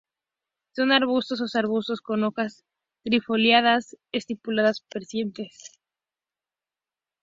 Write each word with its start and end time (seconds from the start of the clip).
Son 0.75 0.91
arbustos 0.91 1.41
o 1.41 1.47
subarbustos 1.47 2.01
con 2.01 2.23
hojas 2.23 2.63
trifoliadas, 3.03 3.97
estípulas 4.11 4.81
persistentes. 4.91 5.79